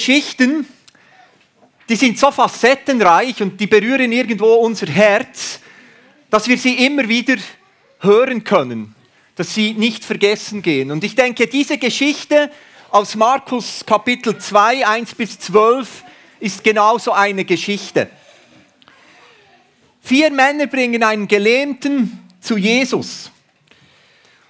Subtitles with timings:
[0.00, 0.66] Geschichten,
[1.86, 5.60] die sind so facettenreich und die berühren irgendwo unser Herz,
[6.30, 7.36] dass wir sie immer wieder
[7.98, 8.94] hören können,
[9.36, 10.90] dass sie nicht vergessen gehen.
[10.90, 12.50] Und ich denke, diese Geschichte
[12.90, 16.04] aus Markus Kapitel 2, 1 bis 12
[16.40, 18.08] ist genauso eine Geschichte.
[20.00, 23.30] Vier Männer bringen einen Gelähmten zu Jesus.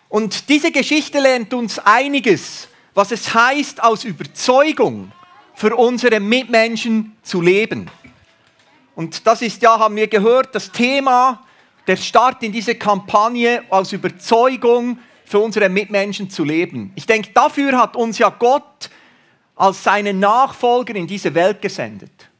[0.08, 5.10] Und diese Geschichte lernt uns einiges, was es heißt, aus Überzeugung
[5.60, 7.90] für unsere Mitmenschen zu leben.
[8.94, 11.44] Und das ist ja, haben wir gehört, das Thema,
[11.86, 16.92] der Start in diese Kampagne, aus Überzeugung für unsere Mitmenschen zu leben.
[16.94, 18.88] Ich denke, dafür hat uns ja Gott
[19.54, 22.30] als seine Nachfolger in diese Welt gesendet,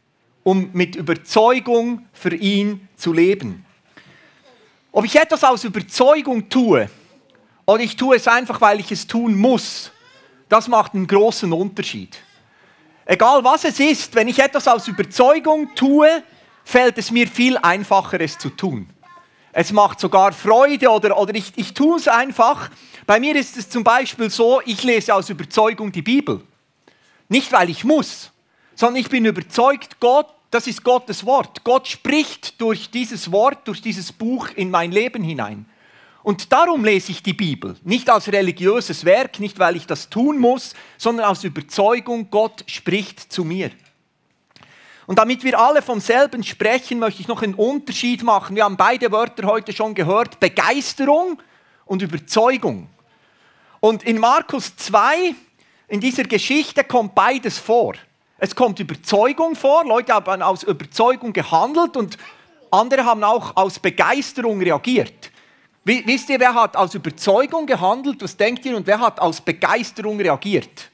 [0.43, 3.67] um mit Überzeugung für ihn zu leben.
[4.93, 6.89] Ob ich etwas aus Überzeugung tue
[7.67, 9.93] oder ich tue es einfach, weil ich es tun muss,
[10.49, 12.17] das macht einen großen Unterschied.
[13.11, 16.23] Egal was es ist, wenn ich etwas aus Überzeugung tue,
[16.63, 18.89] fällt es mir viel einfacher, es zu tun.
[19.51, 22.71] Es macht sogar Freude oder, oder ich, ich tue es einfach.
[23.07, 26.41] Bei mir ist es zum Beispiel so, ich lese aus Überzeugung die Bibel.
[27.29, 28.31] Nicht, weil ich muss,
[28.77, 31.65] sondern ich bin überzeugt, Gott, das ist Gottes Wort.
[31.65, 35.67] Gott spricht durch dieses Wort, durch dieses Buch in mein Leben hinein.
[36.23, 37.77] Und darum lese ich die Bibel.
[37.83, 43.33] Nicht als religiöses Werk, nicht weil ich das tun muss, sondern aus Überzeugung, Gott spricht
[43.33, 43.71] zu mir.
[45.07, 48.55] Und damit wir alle vom selben sprechen, möchte ich noch einen Unterschied machen.
[48.55, 51.43] Wir haben beide Wörter heute schon gehört, Begeisterung
[51.85, 52.89] und Überzeugung.
[53.81, 55.35] Und in Markus 2,
[55.89, 57.95] in dieser Geschichte, kommt beides vor.
[58.39, 62.17] Es kommt Überzeugung vor, Leute haben aus Überzeugung gehandelt und
[62.71, 65.30] andere haben auch aus Begeisterung reagiert.
[65.85, 68.23] Wisst ihr, wer hat aus Überzeugung gehandelt?
[68.23, 68.77] Was denkt ihr?
[68.77, 70.91] Und wer hat aus Begeisterung reagiert?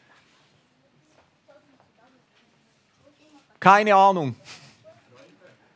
[3.59, 4.37] Keine Ahnung.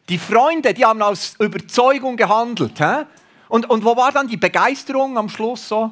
[0.08, 2.78] Die Freunde, die haben aus Überzeugung gehandelt.
[2.78, 3.04] Hä?
[3.48, 5.90] Und, und wo war dann die Begeisterung am Schluss so?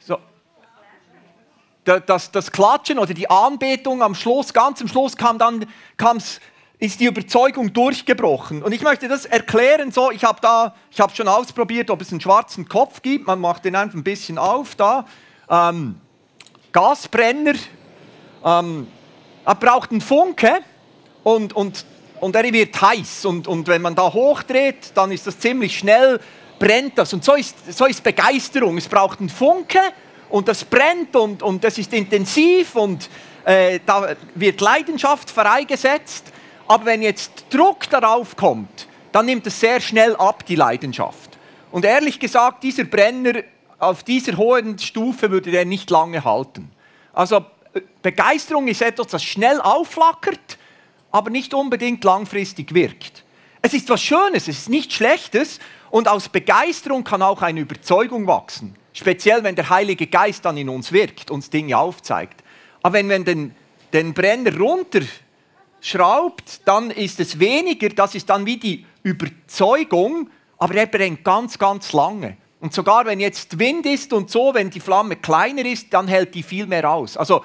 [0.00, 0.18] so.
[1.84, 5.64] Das, das Klatschen oder die Anbetung am Schluss, ganz am Schluss kam dann
[5.96, 6.40] kam's
[6.78, 8.62] ist die Überzeugung durchgebrochen.
[8.62, 12.10] Und ich möchte das erklären so, ich habe da, ich habe schon ausprobiert, ob es
[12.10, 13.26] einen schwarzen Kopf gibt.
[13.26, 15.06] Man macht den einfach ein bisschen auf da.
[15.48, 15.98] Ähm,
[16.72, 17.54] Gasbrenner.
[18.44, 18.88] Ähm,
[19.46, 20.58] er braucht einen Funke
[21.22, 21.86] und, und,
[22.20, 23.24] und er wird heiß.
[23.24, 26.20] Und, und wenn man da hochdreht, dann ist das ziemlich schnell,
[26.58, 27.14] brennt das.
[27.14, 28.76] Und so ist, so ist Begeisterung.
[28.76, 29.80] Es braucht einen Funke
[30.28, 33.08] und das brennt und, und das ist intensiv und
[33.46, 36.32] äh, da wird Leidenschaft freigesetzt.
[36.68, 41.38] Aber wenn jetzt Druck darauf kommt, dann nimmt es sehr schnell ab, die Leidenschaft.
[41.70, 43.42] Und ehrlich gesagt, dieser Brenner
[43.78, 46.70] auf dieser hohen Stufe würde der nicht lange halten.
[47.12, 47.44] Also
[47.74, 50.58] äh, Begeisterung ist etwas, das schnell aufflackert,
[51.10, 53.24] aber nicht unbedingt langfristig wirkt.
[53.62, 55.58] Es ist was Schönes, es ist nichts Schlechtes
[55.90, 58.76] und aus Begeisterung kann auch eine Überzeugung wachsen.
[58.92, 62.42] Speziell, wenn der Heilige Geist dann in uns wirkt, uns Dinge aufzeigt.
[62.82, 63.54] Aber wenn man den,
[63.92, 65.00] den Brenner runter
[65.86, 71.58] schraubt, dann ist es weniger, das ist dann wie die Überzeugung, aber er brennt ganz,
[71.58, 72.36] ganz lange.
[72.60, 76.34] Und sogar wenn jetzt Wind ist und so, wenn die Flamme kleiner ist, dann hält
[76.34, 77.16] die viel mehr aus.
[77.16, 77.44] Also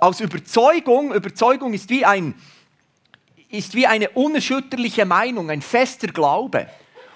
[0.00, 2.34] aus Überzeugung, Überzeugung ist wie, ein,
[3.50, 6.68] ist wie eine unerschütterliche Meinung, ein fester Glaube.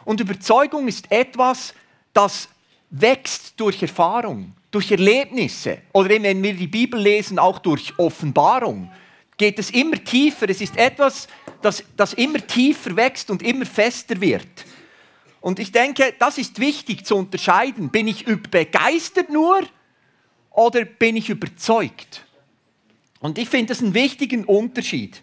[0.05, 1.73] Und Überzeugung ist etwas,
[2.13, 2.49] das
[2.91, 8.91] wächst durch Erfahrung, durch Erlebnisse oder wenn wir die Bibel lesen, auch durch Offenbarung
[9.41, 10.51] geht es immer tiefer.
[10.51, 11.27] Es ist etwas,
[11.63, 14.67] das, das immer tiefer wächst und immer fester wird.
[15.41, 17.89] Und ich denke, das ist wichtig zu unterscheiden.
[17.89, 19.63] Bin ich begeistert nur
[20.51, 22.27] oder bin ich überzeugt?
[23.21, 25.23] Und ich finde das einen wichtigen Unterschied.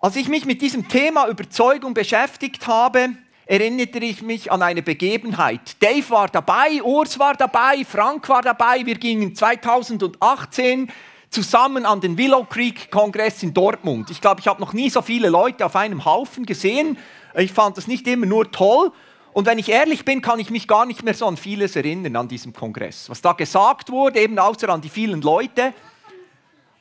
[0.00, 3.10] Als ich mich mit diesem Thema Überzeugung beschäftigt habe,
[3.46, 5.80] erinnerte ich mich an eine Begebenheit.
[5.80, 8.84] Dave war dabei, Urs war dabei, Frank war dabei.
[8.84, 10.90] Wir gingen 2018
[11.36, 14.08] zusammen an den Willow Creek Kongress in Dortmund.
[14.08, 16.96] Ich glaube, ich habe noch nie so viele Leute auf einem Haufen gesehen.
[17.34, 18.90] Ich fand das nicht immer nur toll.
[19.34, 22.16] Und wenn ich ehrlich bin, kann ich mich gar nicht mehr so an vieles erinnern
[22.16, 23.10] an diesem Kongress.
[23.10, 25.74] Was da gesagt wurde, eben außer an die vielen Leute.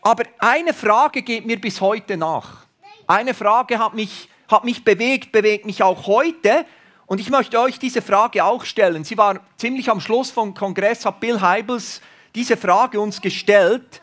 [0.01, 2.65] Aber eine Frage geht mir bis heute nach.
[3.07, 6.65] Eine Frage hat mich, hat mich bewegt, bewegt mich auch heute.
[7.07, 9.03] Und ich möchte euch diese Frage auch stellen.
[9.03, 11.99] Sie war ziemlich am Schluss vom Kongress, hat Bill Heibels
[12.33, 14.01] diese Frage uns gestellt.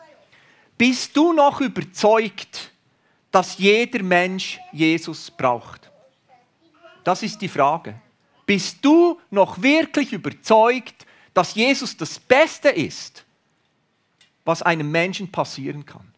[0.85, 2.69] Bist du noch überzeugt,
[3.31, 5.89] dass jeder Mensch Jesus braucht?
[7.05, 7.95] Das ist die Frage.
[8.45, 13.23] Bist du noch wirklich überzeugt, dass Jesus das Beste ist,
[14.43, 16.13] was einem Menschen passieren kann?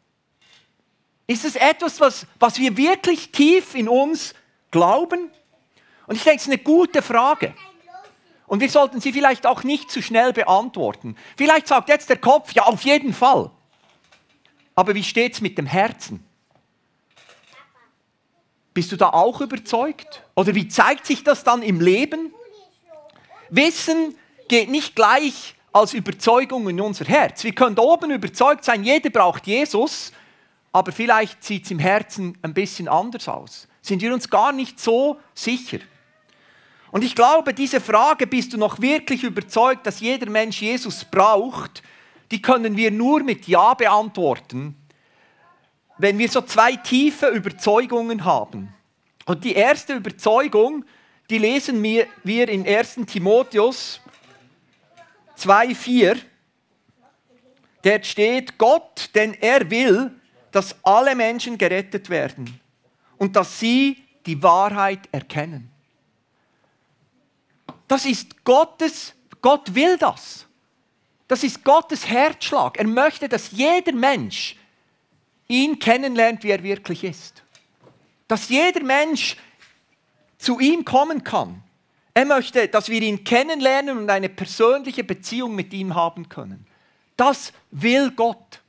[1.27, 4.33] Ist es etwas, was, was wir wirklich tief in uns
[4.71, 5.29] glauben?
[6.07, 7.53] Und ich denke, es ist eine gute Frage.
[8.47, 11.15] Und wir sollten sie vielleicht auch nicht zu schnell beantworten.
[11.37, 13.51] Vielleicht sagt jetzt der Kopf, ja, auf jeden Fall.
[14.75, 16.23] Aber wie steht es mit dem Herzen?
[18.73, 20.23] Bist du da auch überzeugt?
[20.35, 22.33] Oder wie zeigt sich das dann im Leben?
[23.49, 24.15] Wissen
[24.49, 27.43] geht nicht gleich als Überzeugung in unser Herz.
[27.43, 30.11] Wir können oben überzeugt sein, jeder braucht Jesus,
[30.71, 33.67] aber vielleicht sieht es im Herzen ein bisschen anders aus.
[33.81, 35.79] Sind wir uns gar nicht so sicher?
[36.91, 41.83] Und ich glaube, diese Frage, bist du noch wirklich überzeugt, dass jeder Mensch Jesus braucht,
[42.31, 44.75] die können wir nur mit Ja beantworten,
[45.97, 48.73] wenn wir so zwei tiefe Überzeugungen haben.
[49.25, 50.85] Und die erste Überzeugung,
[51.29, 54.01] die lesen wir, in 1 Timotheus
[55.37, 56.17] 2,4.
[57.83, 60.11] Der steht, Gott, denn er will,
[60.51, 62.59] dass alle Menschen gerettet werden
[63.17, 65.69] und dass sie die Wahrheit erkennen.
[67.87, 70.44] Das ist Gottes, Gott will das.
[71.35, 72.77] Das ist Gottes Herzschlag.
[72.77, 74.55] Er möchte, dass jeder Mensch
[75.49, 77.43] ihn kennenlernt, wie er wirklich ist.
[78.29, 79.35] Dass jeder Mensch
[80.37, 81.61] zu ihm kommen kann.
[82.13, 86.65] Er möchte, dass wir ihn kennenlernen und eine persönliche Beziehung mit ihm haben können.
[87.17, 88.61] Das will Gott.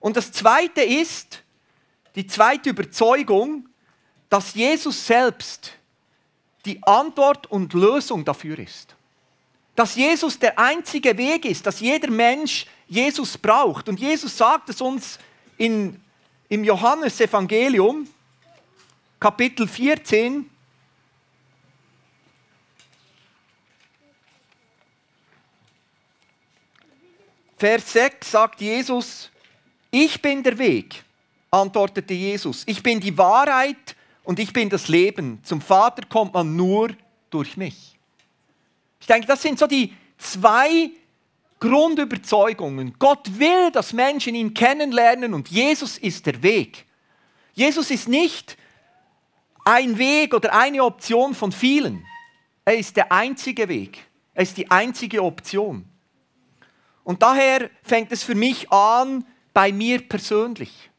[0.00, 1.42] Und das Zweite ist,
[2.14, 3.70] die zweite Überzeugung,
[4.28, 5.72] dass Jesus selbst
[6.66, 8.96] die Antwort und Lösung dafür ist.
[9.76, 13.88] Dass Jesus der einzige Weg ist, dass jeder Mensch Jesus braucht.
[13.88, 15.18] Und Jesus sagt es uns
[15.58, 16.00] in,
[16.48, 18.08] im Johannesevangelium,
[19.20, 20.50] Kapitel 14,
[27.58, 29.30] Vers 6 sagt Jesus,
[29.90, 31.02] ich bin der Weg,
[31.50, 35.40] antwortete Jesus, ich bin die Wahrheit und ich bin das Leben.
[35.42, 36.90] Zum Vater kommt man nur
[37.30, 37.95] durch mich.
[39.06, 40.90] Ich denke, das sind so die zwei
[41.60, 42.96] Grundüberzeugungen.
[42.98, 46.86] Gott will, dass Menschen ihn kennenlernen und Jesus ist der Weg.
[47.52, 48.56] Jesus ist nicht
[49.64, 52.04] ein Weg oder eine Option von vielen.
[52.64, 54.04] Er ist der einzige Weg.
[54.34, 55.84] Er ist die einzige Option.
[57.04, 59.24] Und daher fängt es für mich an
[59.54, 60.90] bei mir persönlich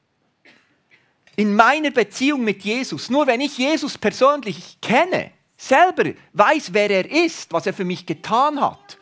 [1.36, 7.12] in meiner Beziehung mit Jesus, nur wenn ich Jesus persönlich kenne, selber weiß, wer er
[7.12, 8.98] ist, was er für mich getan hat,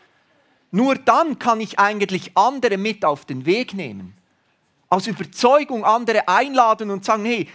[0.71, 4.17] nur dann kann ich eigentlich andere mit auf den Weg nehmen.
[4.89, 7.49] Aus Überzeugung andere einladen und sagen, hey,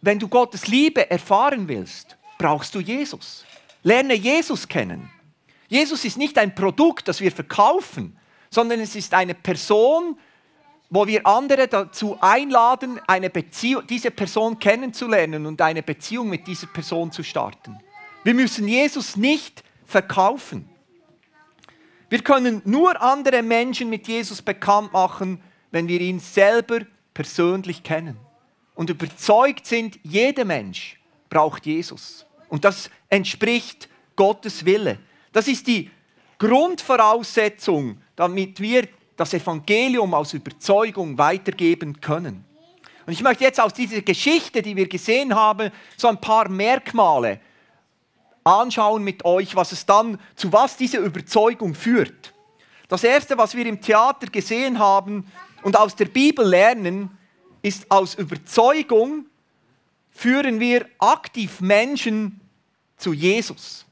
[0.00, 3.44] wenn du Gottes Liebe erfahren willst, brauchst du Jesus.
[3.82, 5.10] Lerne Jesus kennen.
[5.68, 8.16] Jesus ist nicht ein Produkt, das wir verkaufen,
[8.50, 10.18] sondern es ist eine Person,
[10.90, 16.68] wo wir andere dazu einladen, eine Beziehung, diese Person kennenzulernen und eine Beziehung mit dieser
[16.68, 17.78] Person zu starten.
[18.24, 20.68] Wir müssen Jesus nicht verkaufen.
[22.08, 26.80] Wir können nur andere Menschen mit Jesus bekannt machen, wenn wir ihn selber
[27.12, 28.16] persönlich kennen
[28.74, 30.98] und überzeugt sind, jeder Mensch
[31.28, 32.26] braucht Jesus.
[32.48, 34.98] Und das entspricht Gottes Wille.
[35.32, 35.90] Das ist die
[36.38, 42.44] Grundvoraussetzung, damit wir das Evangelium aus Überzeugung weitergeben können.
[43.06, 47.40] Und ich möchte jetzt aus dieser Geschichte, die wir gesehen haben, so ein paar Merkmale
[48.44, 52.34] anschauen mit euch, was es dann, zu was diese Überzeugung führt.
[52.88, 55.26] Das erste, was wir im Theater gesehen haben
[55.62, 57.10] und aus der Bibel lernen,
[57.62, 59.26] ist aus Überzeugung
[60.10, 62.40] führen wir aktiv Menschen
[62.96, 63.84] zu Jesus.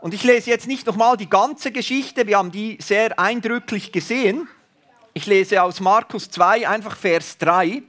[0.00, 4.48] Und ich lese jetzt nicht nochmal die ganze Geschichte, wir haben die sehr eindrücklich gesehen.
[5.12, 7.82] Ich lese aus Markus 2 einfach Vers 3.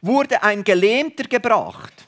[0.00, 2.05] Wurde ein Gelähmter gebracht.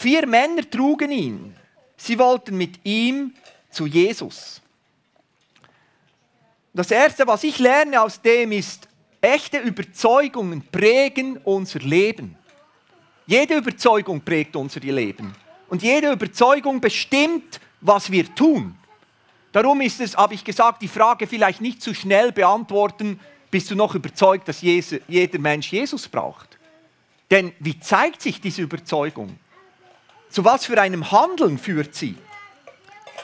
[0.00, 1.54] Vier Männer trugen ihn.
[1.94, 3.34] Sie wollten mit ihm
[3.68, 4.62] zu Jesus.
[6.72, 8.88] Das Erste, was ich lerne aus dem, ist,
[9.20, 12.34] echte Überzeugungen prägen unser Leben.
[13.26, 15.34] Jede Überzeugung prägt unser Leben.
[15.68, 18.78] Und jede Überzeugung bestimmt, was wir tun.
[19.52, 23.74] Darum ist es, habe ich gesagt, die Frage vielleicht nicht zu schnell beantworten, bist du
[23.74, 26.58] noch überzeugt, dass jeder Mensch Jesus braucht?
[27.30, 29.38] Denn wie zeigt sich diese Überzeugung?
[30.30, 32.16] Zu was für einem Handeln führt sie?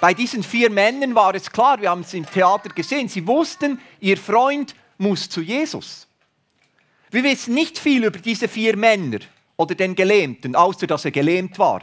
[0.00, 3.80] Bei diesen vier Männern war es klar, wir haben es im Theater gesehen, sie wussten,
[4.00, 6.06] ihr Freund muss zu Jesus.
[7.10, 9.20] Wir wissen nicht viel über diese vier Männer
[9.56, 11.82] oder den Gelähmten, außer dass er gelähmt war.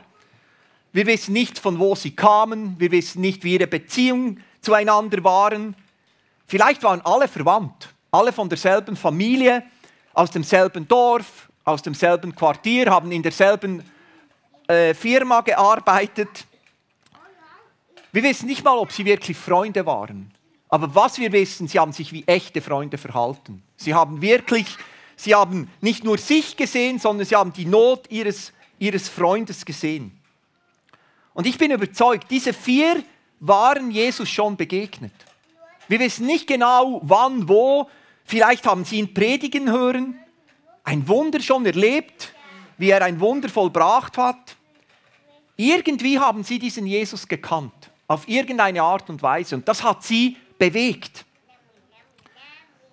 [0.92, 2.76] Wir wissen nicht, von wo sie kamen.
[2.78, 5.76] Wir wissen nicht, wie ihre Beziehungen zueinander waren.
[6.46, 7.90] Vielleicht waren alle verwandt.
[8.12, 9.64] alle von derselben Familie,
[10.14, 13.84] aus demselben Dorf, aus demselben Quartier, haben in derselben
[14.68, 16.46] äh, Firma gearbeitet.
[18.12, 20.32] Wir wissen nicht mal, ob sie wirklich Freunde waren.
[20.70, 23.62] Aber was wir wissen, sie haben sich wie echte Freunde verhalten.
[23.76, 24.78] Sie haben wirklich,
[25.16, 30.20] sie haben nicht nur sich gesehen, sondern sie haben die Not ihres, ihres Freundes gesehen.
[31.34, 33.04] Und ich bin überzeugt, diese vier
[33.40, 35.14] waren Jesus schon begegnet.
[35.88, 37.90] Wir wissen nicht genau, wann, wo.
[38.26, 40.18] Vielleicht haben sie ihn predigen hören,
[40.84, 42.33] ein Wunder schon erlebt,
[42.84, 44.58] wie er ein Wunder vollbracht hat.
[45.56, 49.56] Irgendwie haben sie diesen Jesus gekannt, auf irgendeine Art und Weise.
[49.56, 51.24] Und das hat sie bewegt.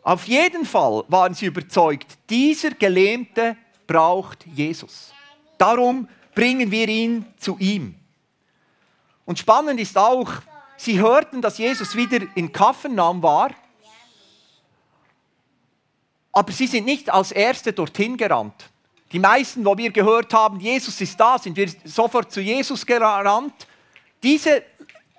[0.05, 3.57] Auf jeden Fall waren sie überzeugt, dieser Gelähmte
[3.89, 5.13] braucht Jesus.
[5.59, 7.97] Darum bringen wir ihn zu ihm.
[9.27, 10.31] Und spannend ist auch,
[10.77, 13.51] sie hörten, dass Jesus wieder in Kaffernam war,
[16.31, 18.70] aber sie sind nicht als Erste dorthin gerannt.
[19.13, 23.67] Die meisten, wo wir gehört haben, Jesus ist da, sind wir sofort zu Jesus gerannt.
[24.23, 24.63] Diese,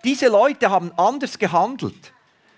[0.03, 2.13] diese Leute haben anders gehandelt.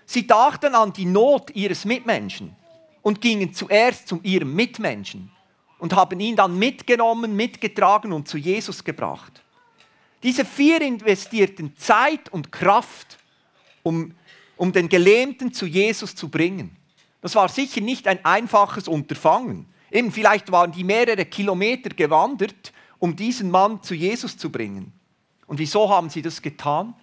[0.06, 2.54] Sie dachten an die Not ihres Mitmenschen
[3.02, 5.30] und gingen zuerst zu ihrem Mitmenschen
[5.78, 9.42] und haben ihn dann mitgenommen, mitgetragen und zu Jesus gebracht.
[10.22, 13.18] Diese vier investierten Zeit und Kraft,
[13.82, 14.14] um,
[14.56, 16.76] um den Gelähmten zu Jesus zu bringen.
[17.20, 19.66] Das war sicher nicht ein einfaches Unterfangen.
[19.94, 24.92] Eben vielleicht waren die mehrere Kilometer gewandert, um diesen Mann zu Jesus zu bringen.
[25.46, 26.94] Und wieso haben sie das getan?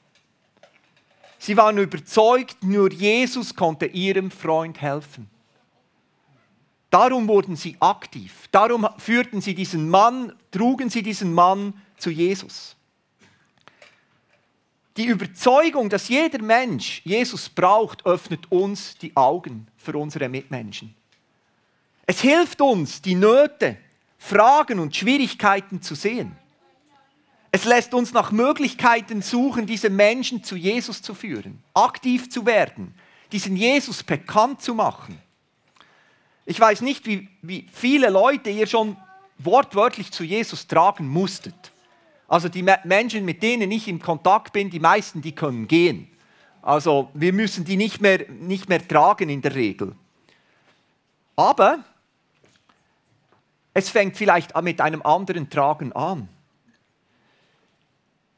[1.39, 5.29] Sie waren überzeugt, nur Jesus konnte ihrem Freund helfen.
[6.89, 8.50] Darum wurden sie aktiv.
[8.51, 12.75] Darum führten sie diesen Mann, trugen sie diesen Mann zu Jesus.
[14.98, 20.93] Die Überzeugung, dass jeder Mensch Jesus braucht, öffnet uns die Augen für unsere Mitmenschen.
[22.12, 23.77] Es hilft uns, die Nöte,
[24.18, 26.36] Fragen und Schwierigkeiten zu sehen.
[27.53, 32.94] Es lässt uns nach Möglichkeiten suchen, diese Menschen zu Jesus zu führen, aktiv zu werden,
[33.32, 35.22] diesen Jesus bekannt zu machen.
[36.46, 38.98] Ich weiß nicht, wie, wie viele Leute ihr schon
[39.38, 41.72] wortwörtlich zu Jesus tragen musstet.
[42.27, 46.10] Also die Menschen, mit denen ich im Kontakt bin, die meisten, die können gehen.
[46.62, 49.96] Also wir müssen die nicht mehr, nicht mehr tragen in der Regel.
[51.38, 51.86] Aber
[53.74, 56.28] es fängt vielleicht mit einem anderen Tragen an.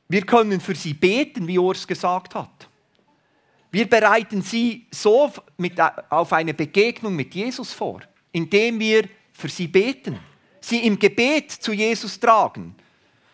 [0.07, 2.69] Wir können für sie beten, wie Urs gesagt hat.
[3.71, 5.79] Wir bereiten sie so mit,
[6.11, 10.19] auf eine Begegnung mit Jesus vor, indem wir für sie beten,
[10.61, 12.75] sie im Gebet zu Jesus tragen.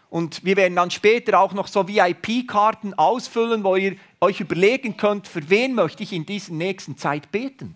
[0.10, 5.28] Und wir werden dann später auch noch so VIP-Karten ausfüllen, wo ihr euch überlegen könnt,
[5.28, 7.76] für wen möchte ich in dieser nächsten Zeit beten.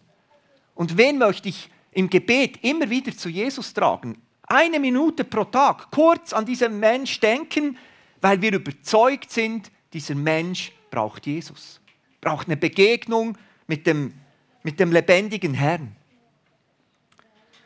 [0.74, 4.22] Und wen möchte ich im Gebet immer wieder zu Jesus tragen.
[4.44, 7.78] Eine Minute pro Tag kurz an diesen Mensch denken,
[8.22, 11.80] weil wir überzeugt sind, dieser Mensch braucht Jesus,
[12.22, 14.14] braucht eine Begegnung mit dem,
[14.64, 15.96] mit dem lebendigen Herrn.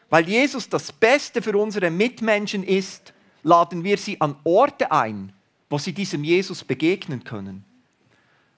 [0.09, 5.33] Weil Jesus das Beste für unsere Mitmenschen ist, laden wir sie an Orte ein,
[5.69, 7.65] wo sie diesem Jesus begegnen können.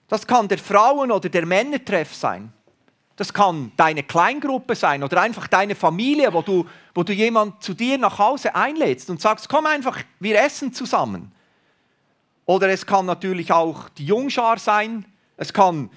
[0.08, 2.52] Das kann der Frauen- oder der Männertreff sein.
[3.20, 7.74] Das kann deine Kleingruppe sein oder einfach deine Familie, wo du, wo du jemand zu
[7.74, 11.34] dir nach Hause einlädst und sagst, komm einfach, wir essen zusammen.
[12.46, 15.04] Oder es kann natürlich auch die Jungschar sein,
[15.36, 15.90] es kann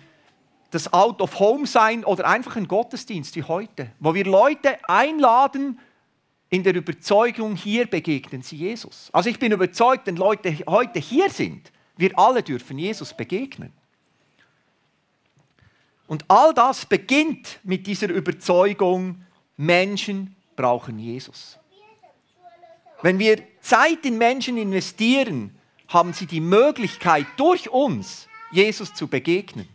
[0.73, 5.79] das Out of Home sein oder einfach ein Gottesdienst wie heute, wo wir Leute einladen,
[6.51, 9.11] in der Überzeugung, hier begegnen sie Jesus.
[9.13, 13.73] Also ich bin überzeugt, wenn Leute heute hier sind, wir alle dürfen Jesus begegnen.
[16.13, 19.25] Und all das beginnt mit dieser Überzeugung,
[19.57, 21.59] Menschen brauchen Jesus.
[23.01, 25.57] Wenn wir Zeit in Menschen investieren,
[25.89, 29.67] haben sie die Möglichkeit, durch uns Jesus zu begegnen.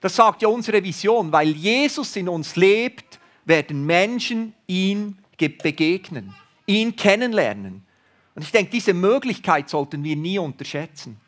[0.00, 6.34] Das sagt ja unsere Vision, weil Jesus in uns lebt, werden Menschen ihn begegnen,
[6.66, 7.86] ihn kennenlernen.
[8.34, 11.20] Und ich denke, diese Möglichkeit sollten wir nie unterschätzen.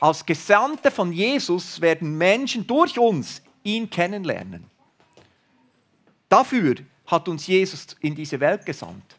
[0.00, 4.70] Als Gesandte von Jesus werden Menschen durch uns ihn kennenlernen.
[6.28, 9.16] Dafür hat uns Jesus in diese Welt gesandt.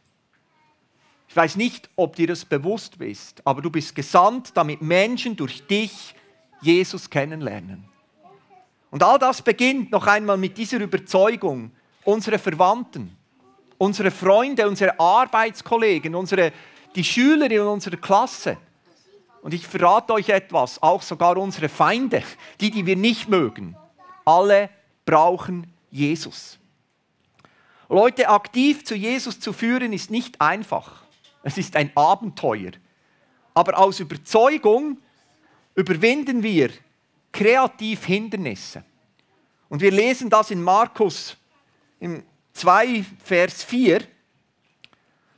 [1.27, 5.65] Ich weiß nicht, ob dir das bewusst bist, aber du bist gesandt, damit Menschen durch
[5.67, 6.15] dich
[6.61, 7.83] Jesus kennenlernen.
[8.89, 11.71] Und all das beginnt noch einmal mit dieser Überzeugung,
[12.05, 13.15] unsere Verwandten,
[13.77, 16.53] unsere Freunde, unsere Arbeitskollegen, unsere,
[16.95, 18.57] die Schüler in unserer Klasse.
[19.41, 22.23] Und ich verrate euch etwas, auch sogar unsere Feinde,
[22.61, 23.75] die, die wir nicht mögen,
[24.25, 24.69] alle
[25.05, 26.57] brauchen Jesus.
[27.87, 31.03] Leute aktiv zu Jesus zu führen, ist nicht einfach.
[31.43, 32.71] Es ist ein Abenteuer.
[33.53, 34.97] Aber aus Überzeugung
[35.75, 36.71] überwinden wir
[37.31, 38.83] kreativ Hindernisse.
[39.69, 41.37] Und wir lesen das in Markus
[41.99, 44.01] im 2, Vers 4.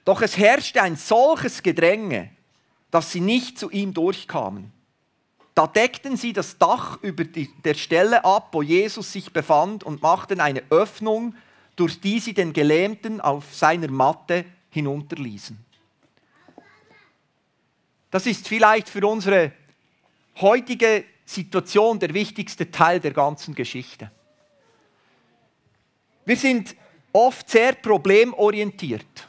[0.05, 2.31] Doch es herrschte ein solches Gedränge,
[2.91, 4.71] dass sie nicht zu ihm durchkamen.
[5.57, 10.03] Da deckten sie das Dach über die, der Stelle ab, wo Jesus sich befand, und
[10.03, 11.33] machten eine Öffnung,
[11.75, 15.57] durch die sie den Gelähmten auf seiner Matte hinunterließen.
[18.11, 19.51] Das ist vielleicht für unsere
[20.41, 24.11] heutige Situation der wichtigste Teil der ganzen Geschichte.
[26.23, 26.75] Wir sind
[27.11, 29.27] oft sehr problemorientiert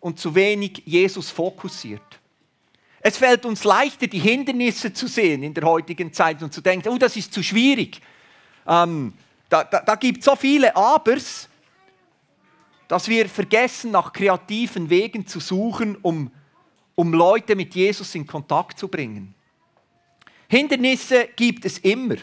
[0.00, 2.17] und zu wenig Jesus fokussiert.
[3.00, 6.88] Es fällt uns leichter, die Hindernisse zu sehen in der heutigen Zeit und zu denken,
[6.88, 8.00] oh, das ist zu schwierig.
[8.66, 9.14] Ähm,
[9.48, 11.48] da da, da gibt es so viele Abers,
[12.88, 16.30] dass wir vergessen, nach kreativen Wegen zu suchen, um,
[16.94, 19.34] um Leute mit Jesus in Kontakt zu bringen.
[20.48, 22.16] Hindernisse gibt es immer.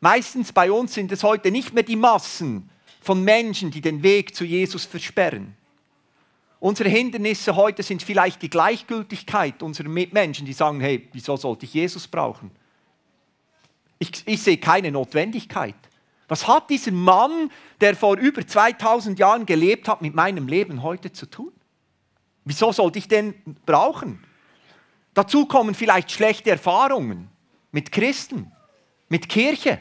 [0.00, 2.68] Meistens bei uns sind es heute nicht mehr die Massen
[3.00, 5.56] von Menschen, die den Weg zu Jesus versperren.
[6.66, 11.72] Unsere Hindernisse heute sind vielleicht die Gleichgültigkeit unserer Mitmenschen, die sagen, hey, wieso sollte ich
[11.74, 12.50] Jesus brauchen?
[14.00, 15.76] Ich, ich sehe keine Notwendigkeit.
[16.26, 21.12] Was hat dieser Mann, der vor über 2000 Jahren gelebt hat, mit meinem Leben heute
[21.12, 21.52] zu tun?
[22.44, 24.24] Wieso sollte ich den brauchen?
[25.14, 27.28] Dazu kommen vielleicht schlechte Erfahrungen
[27.70, 28.50] mit Christen,
[29.08, 29.78] mit Kirche,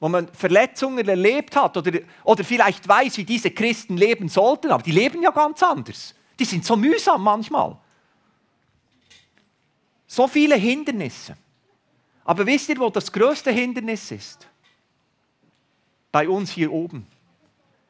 [0.00, 4.82] wo man Verletzungen erlebt hat oder, oder vielleicht weiß, wie diese Christen leben sollten, aber
[4.82, 6.14] die leben ja ganz anders.
[6.42, 7.76] Die sind so mühsam manchmal.
[10.08, 11.36] So viele Hindernisse.
[12.24, 14.48] Aber wisst ihr, wo das größte Hindernis ist?
[16.10, 17.06] Bei uns hier oben.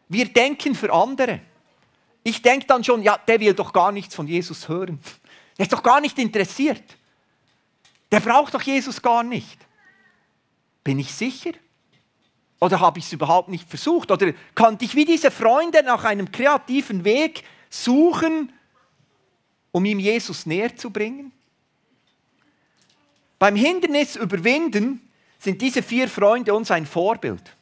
[0.06, 1.40] Wir denken für andere.
[2.23, 5.00] Ich denke dann schon, ja, der will doch gar nichts von Jesus hören.
[5.56, 6.82] Der ist doch gar nicht interessiert.
[8.10, 9.58] Der braucht doch Jesus gar nicht.
[10.84, 11.52] Bin ich sicher?
[12.60, 14.10] Oder habe ich es überhaupt nicht versucht?
[14.10, 18.52] Oder konnte ich wie diese Freunde nach einem kreativen Weg suchen,
[19.71, 21.32] um ihm Jesus näher zu bringen?
[23.39, 25.00] Beim Hindernis überwinden
[25.39, 27.56] sind diese vier Freunde uns ein Vorbild.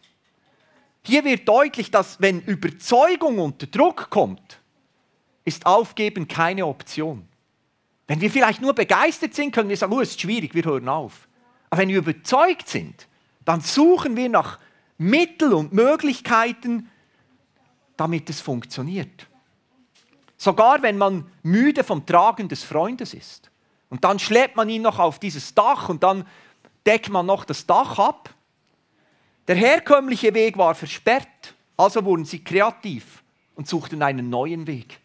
[1.02, 4.60] Hier wird deutlich, dass wenn Überzeugung unter Druck kommt,
[5.44, 7.26] ist Aufgeben keine Option.
[8.06, 10.88] Wenn wir vielleicht nur begeistert sind, können wir sagen, oh, es ist schwierig, wir hören
[10.88, 11.28] auf.
[11.70, 13.06] Aber wenn wir überzeugt sind,
[13.44, 14.58] dann suchen wir nach
[14.98, 16.90] Mittel und Möglichkeiten,
[17.96, 19.29] damit es funktioniert.
[20.40, 23.50] Sogar wenn man müde vom Tragen des Freundes ist.
[23.90, 26.26] Und dann schleppt man ihn noch auf dieses Dach und dann
[26.86, 28.30] deckt man noch das Dach ab.
[29.48, 33.22] Der herkömmliche Weg war versperrt, also wurden sie kreativ
[33.54, 34.98] und suchten einen neuen Weg.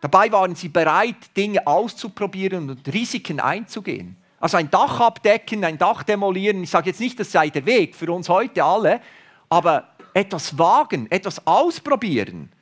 [0.00, 4.16] Dabei waren sie bereit, Dinge auszuprobieren und Risiken einzugehen.
[4.38, 7.96] Also ein Dach abdecken, ein Dach demolieren, ich sage jetzt nicht, das sei der Weg
[7.96, 9.00] für uns heute alle,
[9.48, 12.52] aber etwas wagen, etwas ausprobieren.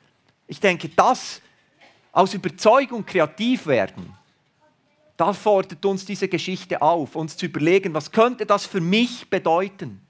[0.47, 1.41] Ich denke, das
[2.11, 4.15] aus Überzeugung kreativ werden,
[5.17, 10.01] da fordert uns diese Geschichte auf, uns zu überlegen, was könnte das für mich bedeuten?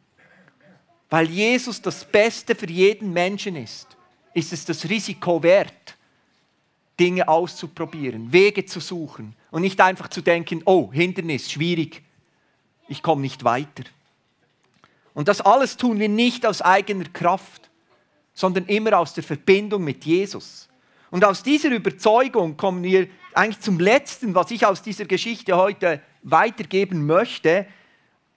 [1.10, 3.88] Weil Jesus das Beste für jeden Menschen ist,
[4.34, 5.96] ist es das Risiko wert,
[7.00, 12.02] Dinge auszuprobieren, Wege zu suchen und nicht einfach zu denken, oh, Hindernis, schwierig,
[12.88, 13.84] ich komme nicht weiter.
[15.14, 17.70] Und das alles tun wir nicht aus eigener Kraft,
[18.36, 20.68] sondern immer aus der Verbindung mit Jesus.
[21.10, 26.02] Und aus dieser Überzeugung kommen wir eigentlich zum Letzten, was ich aus dieser Geschichte heute
[26.22, 27.66] weitergeben möchte.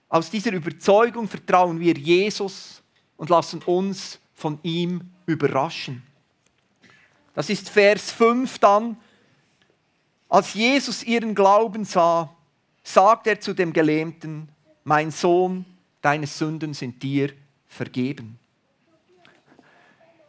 [0.07, 2.81] Aus dieser Überzeugung vertrauen wir Jesus
[3.17, 6.03] und lassen uns von ihm überraschen.
[7.35, 8.97] Das ist Vers 5 dann.
[10.29, 12.33] Als Jesus ihren Glauben sah,
[12.83, 14.49] sagt er zu dem Gelähmten,
[14.83, 15.65] mein Sohn,
[16.01, 17.33] deine Sünden sind dir
[17.67, 18.39] vergeben.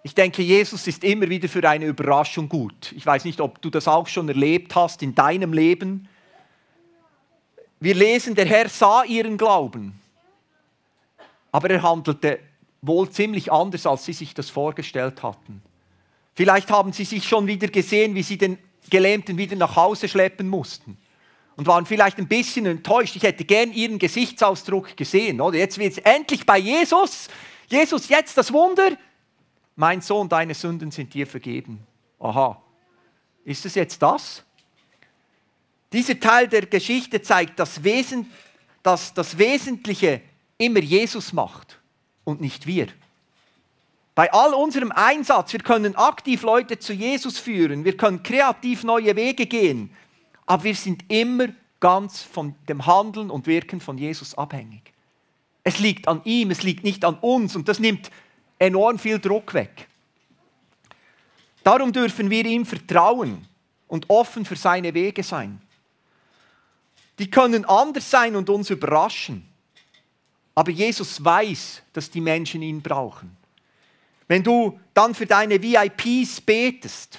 [0.02, 2.92] Ich denke, Jesus ist immer wieder für eine Überraschung gut.
[2.92, 6.08] Ich weiß nicht, ob du das auch schon erlebt hast in deinem Leben.
[7.80, 10.00] Wir lesen, der Herr sah ihren Glauben,
[11.52, 12.38] aber er handelte
[12.82, 15.62] wohl ziemlich anders, als sie sich das vorgestellt hatten.
[16.34, 18.58] Vielleicht haben sie sich schon wieder gesehen, wie sie den
[18.88, 20.96] Gelähmten wieder nach Hause schleppen mussten
[21.56, 23.16] und waren vielleicht ein bisschen enttäuscht.
[23.16, 25.42] Ich hätte gern ihren Gesichtsausdruck gesehen.
[25.42, 27.28] Oder jetzt wird es endlich bei Jesus.
[27.68, 28.92] Jesus, jetzt das Wunder.
[29.80, 31.86] Mein Sohn, deine Sünden sind dir vergeben.
[32.18, 32.62] Aha.
[33.46, 34.44] Ist es jetzt das?
[35.90, 38.30] Dieser Teil der Geschichte zeigt, dass, Wesen,
[38.82, 40.20] dass das Wesentliche
[40.58, 41.78] immer Jesus macht
[42.24, 42.88] und nicht wir.
[44.14, 49.16] Bei all unserem Einsatz, wir können aktiv Leute zu Jesus führen, wir können kreativ neue
[49.16, 49.96] Wege gehen,
[50.44, 51.46] aber wir sind immer
[51.80, 54.92] ganz von dem Handeln und Wirken von Jesus abhängig.
[55.64, 58.10] Es liegt an ihm, es liegt nicht an uns und das nimmt
[58.60, 59.88] enorm viel Druck weg.
[61.64, 63.46] Darum dürfen wir ihm vertrauen
[63.88, 65.60] und offen für seine Wege sein.
[67.18, 69.46] Die können anders sein und uns überraschen.
[70.54, 73.36] Aber Jesus weiß, dass die Menschen ihn brauchen.
[74.28, 77.18] Wenn du dann für deine VIPs betest,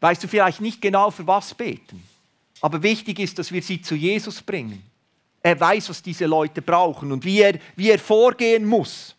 [0.00, 2.02] weißt du vielleicht nicht genau, für was beten.
[2.60, 4.82] Aber wichtig ist, dass wir sie zu Jesus bringen.
[5.42, 9.14] Er weiß, was diese Leute brauchen und wie er, wie er vorgehen muss.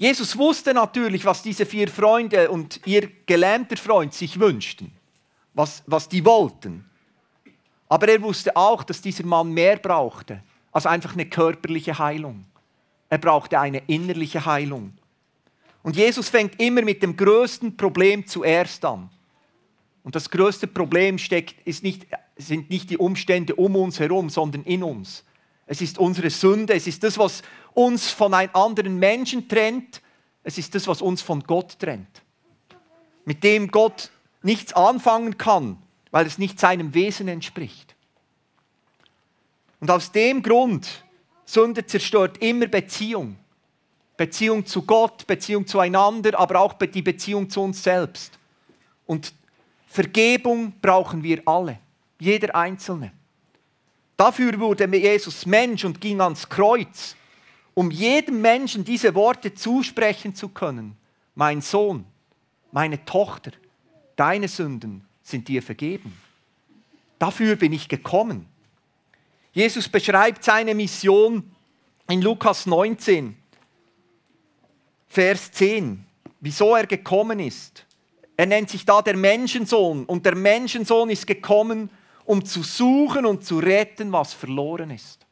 [0.00, 4.90] Jesus wusste natürlich, was diese vier Freunde und ihr gelähmter Freund sich wünschten,
[5.52, 6.86] was, was die wollten.
[7.86, 12.46] Aber er wusste auch, dass dieser Mann mehr brauchte als einfach eine körperliche Heilung.
[13.10, 14.94] Er brauchte eine innerliche Heilung.
[15.82, 19.10] Und Jesus fängt immer mit dem größten Problem zuerst an.
[20.02, 24.62] Und das größte Problem steckt, ist nicht, sind nicht die Umstände um uns herum, sondern
[24.62, 25.24] in uns.
[25.70, 27.42] Es ist unsere Sünde, es ist das, was
[27.74, 30.02] uns von einem anderen Menschen trennt,
[30.42, 32.22] es ist das, was uns von Gott trennt.
[33.24, 34.10] Mit dem Gott
[34.42, 35.80] nichts anfangen kann,
[36.10, 37.94] weil es nicht seinem Wesen entspricht.
[39.78, 41.04] Und aus dem Grund,
[41.44, 43.36] Sünde zerstört immer Beziehung.
[44.16, 48.40] Beziehung zu Gott, Beziehung zueinander, aber auch die Beziehung zu uns selbst.
[49.06, 49.32] Und
[49.86, 51.78] Vergebung brauchen wir alle,
[52.18, 53.12] jeder Einzelne.
[54.20, 57.16] Dafür wurde Jesus Mensch und ging ans Kreuz,
[57.72, 60.94] um jedem Menschen diese Worte zusprechen zu können.
[61.34, 62.04] Mein Sohn,
[62.70, 63.52] meine Tochter,
[64.16, 66.12] deine Sünden sind dir vergeben.
[67.18, 68.44] Dafür bin ich gekommen.
[69.54, 71.50] Jesus beschreibt seine Mission
[72.06, 73.34] in Lukas 19,
[75.08, 76.04] Vers 10,
[76.40, 77.86] wieso er gekommen ist.
[78.36, 81.88] Er nennt sich da der Menschensohn und der Menschensohn ist gekommen,
[82.24, 85.26] um zu suchen und zu retten, was verloren ist.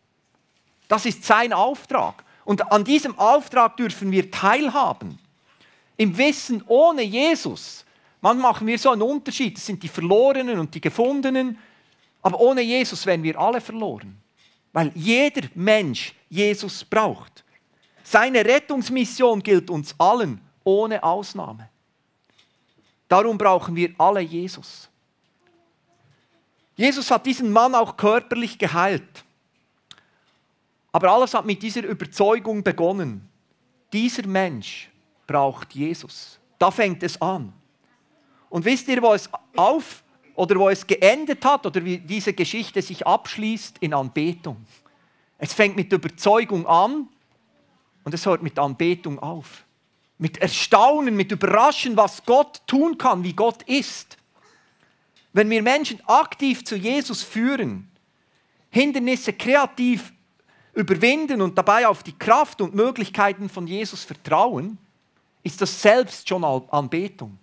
[0.88, 2.24] Das ist sein Auftrag.
[2.44, 5.18] Und an diesem Auftrag dürfen wir teilhaben.
[5.96, 7.85] Im Wissen ohne Jesus.
[8.20, 9.57] Manchmal machen wir so einen Unterschied.
[9.57, 11.59] Das sind die Verlorenen und die Gefundenen.
[12.22, 14.18] Aber ohne Jesus wären wir alle verloren.
[14.72, 17.44] Weil jeder Mensch Jesus braucht.
[18.03, 21.68] Seine Rettungsmission gilt uns allen, ohne Ausnahme.
[23.09, 24.88] Darum brauchen wir alle Jesus.
[26.79, 29.25] Jesus hat diesen Mann auch körperlich geheilt.
[30.93, 33.29] Aber alles hat mit dieser Überzeugung begonnen.
[33.93, 34.88] Dieser Mensch
[35.27, 36.38] braucht Jesus.
[36.59, 37.53] Da fängt es an.
[38.49, 40.03] Und wisst ihr, wo es auf
[40.35, 43.79] oder wo es geendet hat oder wie diese Geschichte sich abschließt?
[43.81, 44.64] In Anbetung.
[45.37, 47.09] Es fängt mit Überzeugung an
[48.05, 49.67] und es hört mit Anbetung auf
[50.19, 54.17] mit Erstaunen, mit Überraschen, was Gott tun kann, wie Gott ist.
[55.33, 57.91] Wenn wir Menschen aktiv zu Jesus führen,
[58.71, 60.12] Hindernisse kreativ
[60.75, 64.79] überwinden und dabei auf die Kraft und Möglichkeiten von Jesus vertrauen,
[65.43, 67.38] ist das selbst schon Anbetung.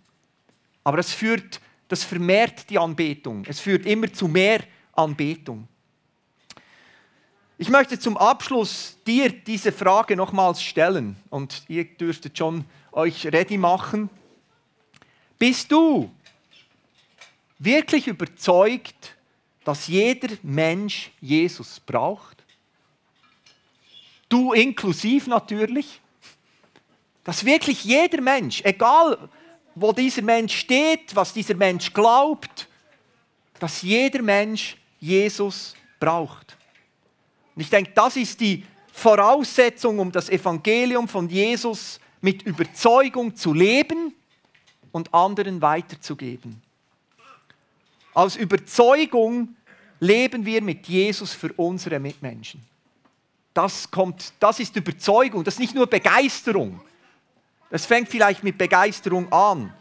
[0.84, 3.44] Aber es führt, das vermehrt die Anbetung.
[3.48, 4.62] Es führt immer zu mehr
[4.94, 5.68] Anbetung.
[7.58, 13.58] Ich möchte zum Abschluss dir diese Frage nochmals stellen und ihr dürftet schon euch ready
[13.58, 14.10] machen.
[15.40, 16.12] Bist du
[17.60, 19.16] wirklich überzeugt,
[19.64, 22.44] dass jeder Mensch Jesus braucht?
[24.30, 26.02] Du inklusiv natürlich.
[27.24, 29.30] Dass wirklich jeder Mensch, egal
[29.74, 32.68] wo dieser Mensch steht, was dieser Mensch glaubt,
[33.60, 36.56] dass jeder Mensch Jesus braucht.
[37.56, 43.54] Und ich denke, das ist die Voraussetzung, um das Evangelium von Jesus mit Überzeugung zu
[43.54, 44.14] leben
[44.92, 46.62] und anderen weiterzugeben.
[48.16, 49.56] Aus Überzeugung
[50.00, 52.66] leben wir mit Jesus für unsere Mitmenschen.
[53.54, 56.80] Das, kommt, das ist Überzeugung, das ist nicht nur Begeisterung.
[57.70, 59.74] Das fängt vielleicht mit Begeisterung an.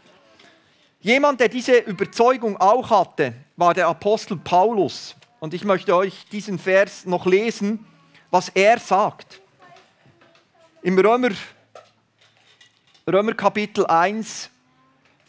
[0.99, 5.15] Jemand, der diese Überzeugung auch hatte, war der Apostel Paulus.
[5.39, 7.85] Und ich möchte euch diesen Vers noch lesen,
[8.31, 9.39] was er sagt.
[10.81, 11.29] Im Römer,
[13.07, 14.49] Römer Kapitel 1,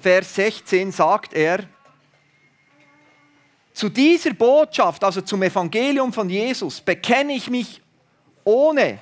[0.01, 1.69] Vers 16 sagt er,
[3.77, 7.83] zu dieser Botschaft, also zum Evangelium von Jesus, bekenne ich mich
[8.43, 8.99] ohne,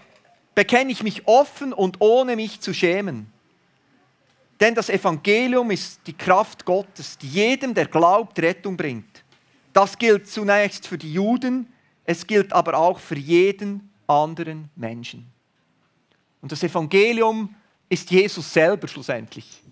[0.52, 3.32] bekenne ich mich offen und ohne mich zu schämen.
[4.58, 9.22] Denn das Evangelium ist die Kraft Gottes, die jedem, der glaubt, Rettung bringt.
[9.72, 11.72] Das gilt zunächst für die Juden,
[12.04, 15.24] es gilt aber auch für jeden anderen Menschen.
[16.42, 17.54] Und das Evangelium
[17.88, 19.62] ist Jesus selber schlussendlich.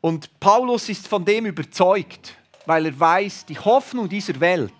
[0.00, 4.72] Und Paulus ist von dem überzeugt, weil er weiß, die Hoffnung dieser Welt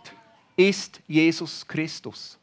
[0.57, 2.39] ist Jesus Christus.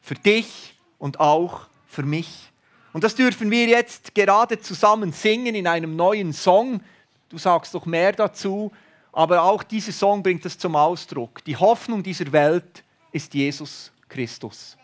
[0.00, 2.50] Für dich und auch für mich.
[2.92, 6.80] Und das dürfen wir jetzt gerade zusammen singen in einem neuen Song.
[7.28, 8.72] Du sagst doch mehr dazu,
[9.12, 11.44] aber auch dieser Song bringt es zum Ausdruck.
[11.44, 12.82] Die Hoffnung dieser Welt
[13.12, 14.76] ist Jesus Christus.